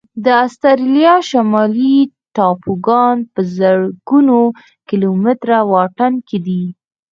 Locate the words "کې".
6.27-6.37